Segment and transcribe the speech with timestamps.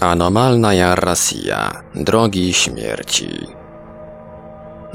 [0.00, 3.55] Anomalna Jarrasia, drogi śmierci.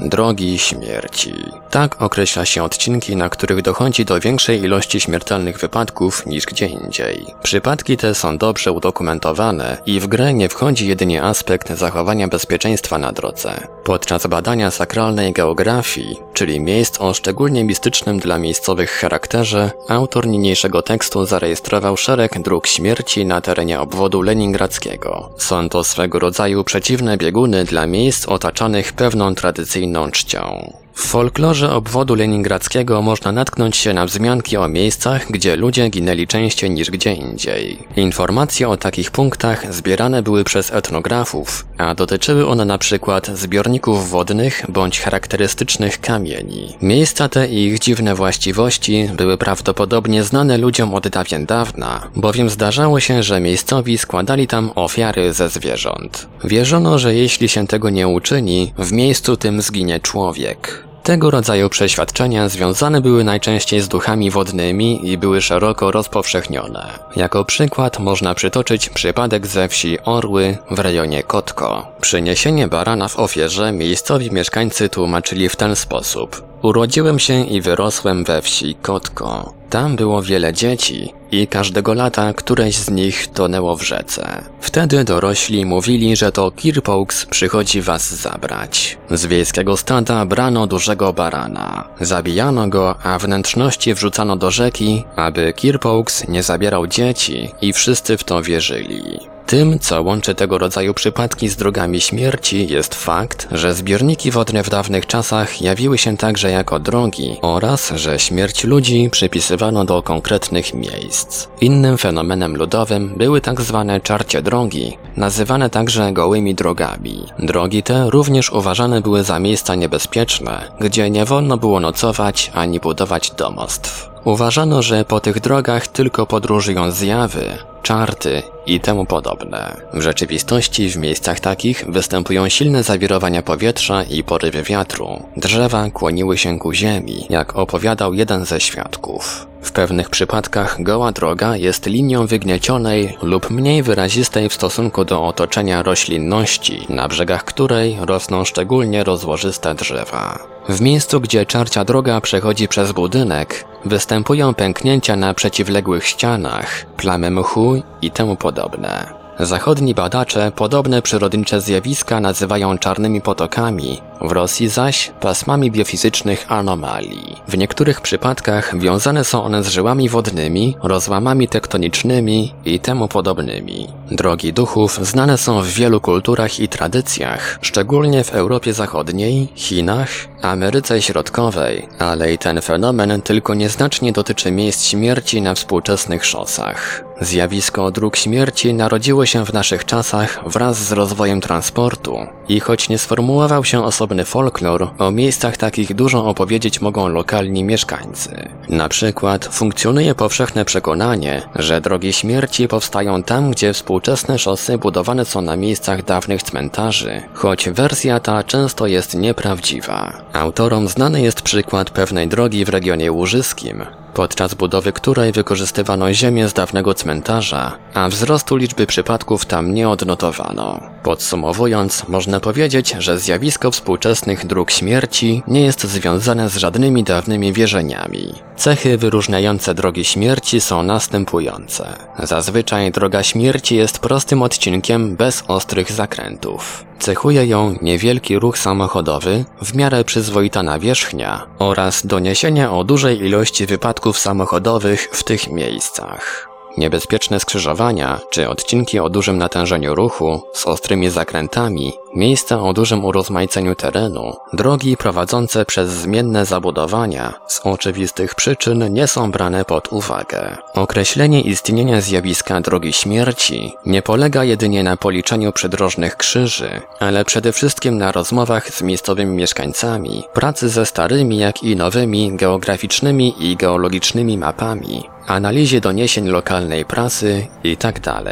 [0.04, 1.34] Drogi śmierci.
[1.70, 7.26] Tak określa się odcinki, na których dochodzi do większej ilości śmiertelnych wypadków niż gdzie indziej.
[7.42, 13.12] Przypadki te są dobrze udokumentowane i w grę nie wchodzi jedynie aspekt zachowania bezpieczeństwa na
[13.12, 13.66] drodze.
[13.84, 21.26] Podczas badania sakralnej geografii, czyli miejsc o szczególnie mistycznym dla miejscowych charakterze, autor niniejszego tekstu
[21.26, 25.30] zarejestrował szereg dróg śmierci na terenie obwodu leningradzkiego.
[25.38, 30.72] Są to swego rodzaju przeciwne bieguny dla miejsc otaczanych pewną tradycyjną inną czcią.
[30.94, 36.70] W folklorze obwodu leningradzkiego można natknąć się na wzmianki o miejscach, gdzie ludzie ginęli częściej
[36.70, 37.78] niż gdzie indziej.
[37.96, 44.64] Informacje o takich punktach zbierane były przez etnografów, a dotyczyły one na przykład zbiorników wodnych
[44.68, 46.76] bądź charakterystycznych kamieni.
[46.82, 53.00] Miejsca te i ich dziwne właściwości były prawdopodobnie znane ludziom od dawien dawna, bowiem zdarzało
[53.00, 56.28] się, że miejscowi składali tam ofiary ze zwierząt.
[56.44, 60.81] Wierzono, że jeśli się tego nie uczyni, w miejscu tym zginie człowiek.
[61.02, 66.98] Tego rodzaju przeświadczenia związane były najczęściej z duchami wodnymi i były szeroko rozpowszechnione.
[67.16, 71.92] Jako przykład można przytoczyć przypadek ze wsi Orły w rejonie Kotko.
[72.00, 76.51] Przyniesienie barana w ofierze miejscowi mieszkańcy tłumaczyli w ten sposób.
[76.62, 79.54] Urodziłem się i wyrosłem we wsi Kotko.
[79.70, 84.44] Tam było wiele dzieci i każdego lata któreś z nich tonęło w rzece.
[84.60, 88.98] Wtedy dorośli mówili, że to Kirpaux przychodzi was zabrać.
[89.10, 91.88] Z wiejskiego stada brano dużego barana.
[92.00, 98.24] Zabijano go, a wnętrzności wrzucano do rzeki, aby Kirpaux nie zabierał dzieci i wszyscy w
[98.24, 99.31] to wierzyli.
[99.46, 104.70] Tym, co łączy tego rodzaju przypadki z drogami śmierci, jest fakt, że zbiorniki wodne w
[104.70, 111.48] dawnych czasach jawiły się także jako drogi oraz, że śmierć ludzi przypisywano do konkretnych miejsc.
[111.60, 117.26] Innym fenomenem ludowym były tak zwane czarcie drogi, nazywane także gołymi drogami.
[117.38, 123.30] Drogi te również uważane były za miejsca niebezpieczne, gdzie nie wolno było nocować ani budować
[123.30, 124.11] domostw.
[124.24, 129.76] Uważano, że po tych drogach tylko podróżują zjawy, czarty i temu podobne.
[129.94, 135.22] W rzeczywistości w miejscach takich występują silne zawirowania powietrza i porywy wiatru.
[135.36, 139.46] Drzewa kłoniły się ku ziemi, jak opowiadał jeden ze świadków.
[139.62, 145.82] W pewnych przypadkach goła droga jest linią wygniecionej lub mniej wyrazistej w stosunku do otoczenia
[145.82, 150.38] roślinności, na brzegach której rosną szczególnie rozłożyste drzewa.
[150.68, 157.82] W miejscu, gdzie czarcia droga przechodzi przez budynek, występują pęknięcia na przeciwległych ścianach, plamy mchu
[158.02, 159.22] i temu podobne.
[159.40, 167.36] Zachodni badacze podobne przyrodnicze zjawiska nazywają czarnymi potokami, w Rosji zaś pasmami biofizycznych anomalii.
[167.48, 173.88] W niektórych przypadkach wiązane są one z żyłami wodnymi, rozłamami tektonicznymi i temu podobnymi.
[174.16, 180.08] Drogi duchów znane są w wielu kulturach i tradycjach, szczególnie w Europie Zachodniej, Chinach,
[180.42, 187.04] Ameryce Środkowej, ale i ten fenomen tylko nieznacznie dotyczy miejsc śmierci na współczesnych szosach.
[187.20, 192.18] Zjawisko dróg śmierci narodziło się w naszych czasach wraz z rozwojem transportu
[192.48, 198.48] i choć nie sformułował się osobny folklor, o miejscach takich dużo opowiedzieć mogą lokalni mieszkańcy.
[198.68, 204.01] Na przykład funkcjonuje powszechne przekonanie, że drogi śmierci powstają tam, gdzie współczesne
[204.38, 210.12] szosy budowane są na miejscach dawnych cmentarzy, choć wersja ta często jest nieprawdziwa.
[210.32, 213.84] Autorom znany jest przykład pewnej drogi w regionie łużyskim,
[214.14, 220.80] podczas budowy której wykorzystywano ziemię z dawnego cmentarza, a wzrostu liczby przypadków tam nie odnotowano.
[221.02, 228.34] Podsumowując, można powiedzieć, że zjawisko współczesnych dróg śmierci nie jest związane z żadnymi dawnymi wierzeniami.
[228.56, 231.86] Cechy wyróżniające drogi śmierci są następujące.
[232.18, 236.84] Zazwyczaj droga śmierci jest prostym odcinkiem bez ostrych zakrętów.
[236.98, 244.01] Cechuje ją niewielki ruch samochodowy, w miarę przyzwoita nawierzchnia oraz doniesienia o dużej ilości wypadków
[244.12, 246.48] samochodowych w tych miejscach.
[246.76, 253.74] Niebezpieczne skrzyżowania czy odcinki o dużym natężeniu ruchu z ostrymi zakrętami, miejsca o dużym urozmaiceniu
[253.74, 260.56] terenu, drogi prowadzące przez zmienne zabudowania z oczywistych przyczyn nie są brane pod uwagę.
[260.74, 267.98] Określenie istnienia zjawiska drogi śmierci nie polega jedynie na policzeniu przydrożnych krzyży, ale przede wszystkim
[267.98, 275.08] na rozmowach z miejscowymi mieszkańcami, pracy ze starymi jak i nowymi geograficznymi i geologicznymi mapami,
[275.26, 278.22] analizie doniesień lokalnej prasy itd.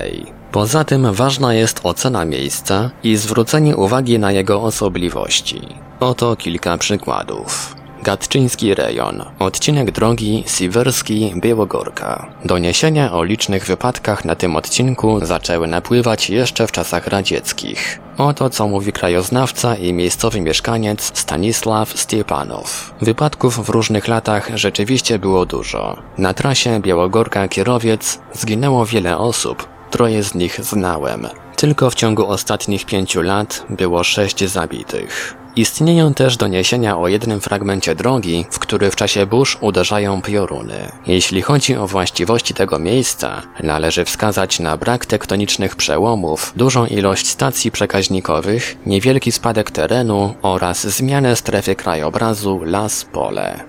[0.52, 5.61] Poza tym ważna jest ocena miejsca i zwrócenie uwagi na jego osobliwości.
[6.00, 7.76] Oto kilka przykładów.
[8.02, 9.25] Gatczyński rejon.
[9.38, 12.26] Odcinek drogi Siwerski-Białogorka.
[12.44, 18.00] Doniesienia o licznych wypadkach na tym odcinku zaczęły napływać jeszcze w czasach radzieckich.
[18.19, 22.94] Oto co mówi krajoznawca i miejscowy mieszkaniec Stanisław Stiepanow.
[23.00, 25.97] Wypadków w różnych latach rzeczywiście było dużo.
[26.19, 31.26] Na trasie Białogorka-Kierowiec zginęło wiele osób, troje z nich znałem.
[31.56, 35.34] Tylko w ciągu ostatnich pięciu lat było sześć zabitych.
[35.56, 40.92] Istnieją też doniesienia o jednym fragmencie drogi, w który w czasie burz uderzają pioruny.
[41.06, 47.70] Jeśli chodzi o właściwości tego miejsca, należy wskazać na brak tektonicznych przełomów, dużą ilość stacji
[47.70, 53.64] przekaźnikowych, niewielki spadek terenu oraz zmianę strefy krajobrazu las-pole.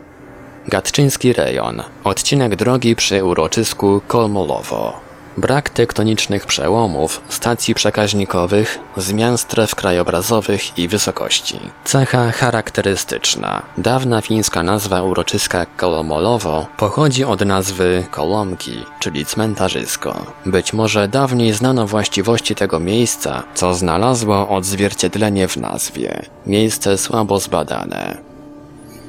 [0.68, 1.83] Gatczyński rejon.
[2.03, 5.11] Odcinek drogi przy uroczysku Kolmolowo.
[5.38, 11.60] Brak tektonicznych przełomów, stacji przekaźnikowych, zmian stref krajobrazowych i wysokości.
[11.83, 13.62] Cecha charakterystyczna.
[13.78, 20.25] Dawna fińska nazwa uroczyska Kolomolowo pochodzi od nazwy Kolomki, czyli cmentarzysko.
[20.45, 26.25] Być może dawniej znano właściwości tego miejsca, co znalazło odzwierciedlenie w nazwie.
[26.45, 28.18] Miejsce słabo zbadane.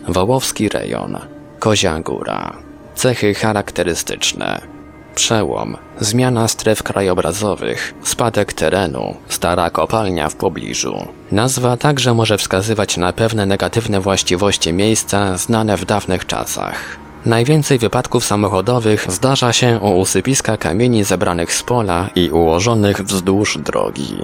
[0.08, 1.18] Wołowski rejon.
[1.58, 2.56] Kozia Góra.
[2.94, 4.71] Cechy charakterystyczne
[5.14, 11.08] Przełom, zmiana stref krajobrazowych, spadek terenu, stara kopalnia w pobliżu.
[11.32, 17.02] Nazwa także może wskazywać na pewne negatywne właściwości miejsca znane w dawnych czasach.
[17.26, 24.16] Najwięcej wypadków samochodowych zdarza się u usypiska kamieni zebranych z pola i ułożonych wzdłuż drogi.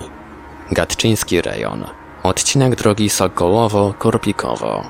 [0.72, 1.84] Gatczyński rejon.
[2.22, 4.82] Odcinek drogi Sokołowo-Korpikowo.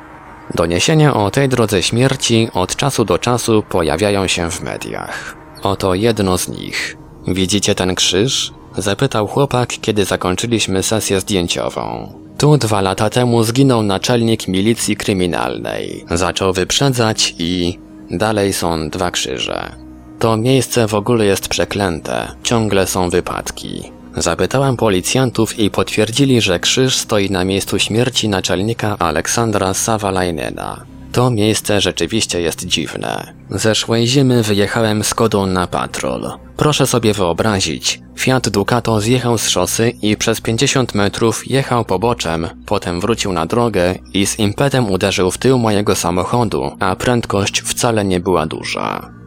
[0.54, 5.36] Doniesienia o tej drodze śmierci od czasu do czasu pojawiają się w mediach.
[5.62, 6.96] Oto jedno z nich.
[7.26, 8.52] Widzicie ten krzyż?
[8.76, 12.12] Zapytał chłopak, kiedy zakończyliśmy sesję zdjęciową.
[12.38, 16.04] Tu dwa lata temu zginął naczelnik milicji kryminalnej.
[16.10, 17.78] Zaczął wyprzedzać i...
[18.10, 19.72] Dalej są dwa krzyże.
[20.18, 22.28] To miejsce w ogóle jest przeklęte.
[22.42, 23.82] Ciągle są wypadki.
[24.16, 30.84] Zapytałem policjantów i potwierdzili, że krzyż stoi na miejscu śmierci naczelnika Aleksandra Sawalajnena.
[31.12, 33.34] To miejsce rzeczywiście jest dziwne.
[33.50, 36.30] Zeszłej zimy wyjechałem z Kodą na patrol.
[36.56, 43.00] Proszę sobie wyobrazić, Fiat Ducato zjechał z szosy i przez 50 metrów jechał poboczem, potem
[43.00, 48.20] wrócił na drogę i z impetem uderzył w tył mojego samochodu, a prędkość wcale nie
[48.20, 49.17] była duża.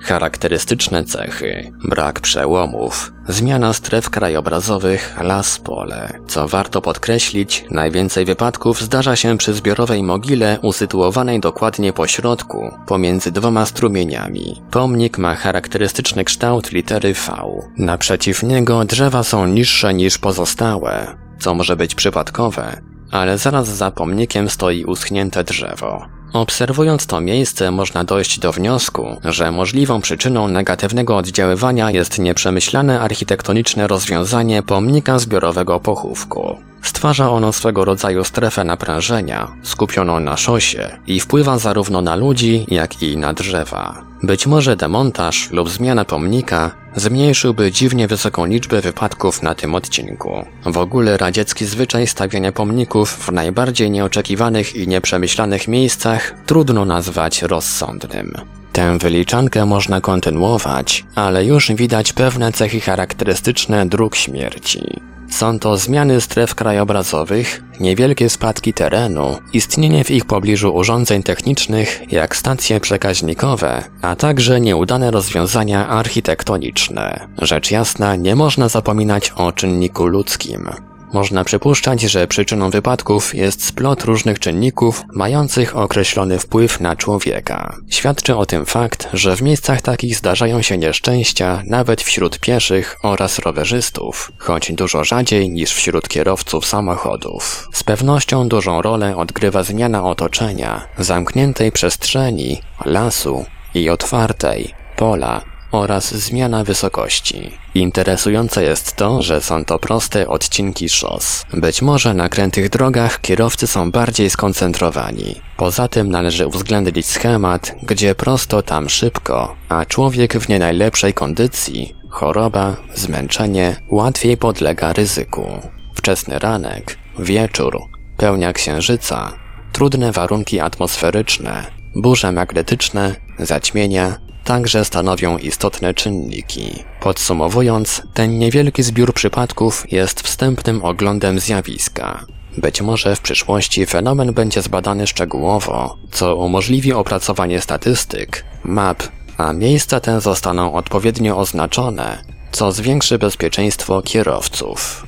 [0.00, 6.18] Charakterystyczne cechy, brak przełomów, zmiana stref krajobrazowych, las pole.
[6.28, 13.32] Co warto podkreślić, najwięcej wypadków zdarza się przy zbiorowej mogile usytuowanej dokładnie po środku, pomiędzy
[13.32, 14.62] dwoma strumieniami.
[14.70, 17.32] Pomnik ma charakterystyczny kształt litery V.
[17.76, 22.80] Naprzeciw niego drzewa są niższe niż pozostałe, co może być przypadkowe,
[23.10, 26.17] ale zaraz za pomnikiem stoi uschnięte drzewo.
[26.32, 33.86] Obserwując to miejsce można dojść do wniosku, że możliwą przyczyną negatywnego oddziaływania jest nieprzemyślane architektoniczne
[33.86, 36.56] rozwiązanie pomnika zbiorowego pochówku.
[36.82, 43.02] Stwarza ono swego rodzaju strefę naprężenia, skupioną na szosie i wpływa zarówno na ludzi, jak
[43.02, 44.07] i na drzewa.
[44.22, 50.44] Być może demontaż lub zmiana pomnika zmniejszyłby dziwnie wysoką liczbę wypadków na tym odcinku.
[50.66, 58.32] W ogóle radziecki zwyczaj stawiania pomników w najbardziej nieoczekiwanych i nieprzemyślanych miejscach trudno nazwać rozsądnym.
[58.78, 65.00] Tę wyliczankę można kontynuować, ale już widać pewne cechy charakterystyczne dróg śmierci.
[65.30, 72.36] Są to zmiany stref krajobrazowych, niewielkie spadki terenu, istnienie w ich pobliżu urządzeń technicznych jak
[72.36, 77.28] stacje przekaźnikowe, a także nieudane rozwiązania architektoniczne.
[77.42, 80.68] Rzecz jasna, nie można zapominać o czynniku ludzkim.
[81.12, 87.76] Można przypuszczać, że przyczyną wypadków jest splot różnych czynników mających określony wpływ na człowieka.
[87.90, 93.38] Świadczy o tym fakt, że w miejscach takich zdarzają się nieszczęścia nawet wśród pieszych oraz
[93.38, 97.68] rowerzystów, choć dużo rzadziej niż wśród kierowców samochodów.
[97.72, 106.64] Z pewnością dużą rolę odgrywa zmiana otoczenia, zamkniętej przestrzeni, lasu i otwartej, pola, oraz zmiana
[106.64, 107.50] wysokości.
[107.74, 111.44] Interesujące jest to, że są to proste odcinki szos.
[111.52, 115.40] Być może na krętych drogach kierowcy są bardziej skoncentrowani.
[115.56, 121.94] Poza tym należy uwzględnić schemat, gdzie prosto tam szybko, a człowiek w nie najlepszej kondycji,
[122.10, 125.46] choroba, zmęczenie łatwiej podlega ryzyku.
[125.94, 127.78] Wczesny ranek, wieczór,
[128.16, 129.32] pełnia księżyca,
[129.72, 131.64] trudne warunki atmosferyczne,
[131.96, 136.84] burze magnetyczne, zaćmienia, także stanowią istotne czynniki.
[137.00, 142.24] Podsumowując, ten niewielki zbiór przypadków jest wstępnym oglądem zjawiska.
[142.58, 149.02] Być może w przyszłości fenomen będzie zbadany szczegółowo, co umożliwi opracowanie statystyk, map,
[149.38, 155.06] a miejsca te zostaną odpowiednio oznaczone, co zwiększy bezpieczeństwo kierowców.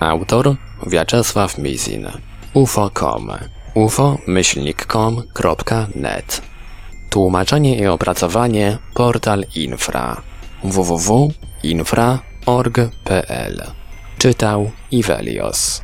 [0.00, 3.30] Autor Wiaczesław Mizin ufo.com
[3.74, 6.42] ufo-com.net
[7.10, 10.22] Tłumaczenie i opracowanie portal infra
[10.64, 13.62] www.infra.org.pl
[14.18, 15.82] Czytał Ivelios